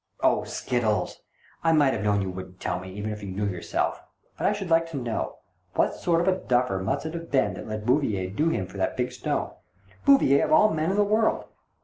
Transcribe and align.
"Oh, 0.23 0.45
skittles! 0.45 1.19
I 1.63 1.73
might 1.73 1.93
have 1.93 2.01
known 2.01 2.23
you 2.23 2.31
wouldn't 2.31 2.59
tell 2.59 2.79
me, 2.79 2.91
even 2.91 3.11
if 3.11 3.21
you 3.21 3.29
knew 3.29 3.45
yourself. 3.45 4.01
But 4.35 4.47
I 4.47 4.51
should 4.51 4.71
like 4.71 4.89
to 4.89 4.97
know. 4.97 5.37
What 5.75 5.93
sort 5.93 6.21
of 6.21 6.27
a 6.27 6.39
duffer 6.39 6.79
must 6.79 7.05
it 7.05 7.13
have 7.13 7.29
been 7.29 7.53
that 7.53 7.67
let 7.67 7.85
Bouvier 7.85 8.31
do 8.31 8.49
him 8.49 8.65
for 8.65 8.77
that 8.77 8.97
big 8.97 9.11
stone— 9.11 9.51
Bouvier 10.07 10.43
of 10.43 10.51
all 10.51 10.73
men 10.73 10.89
in 10.89 10.97
the 10.97 11.03
world 11.03 11.45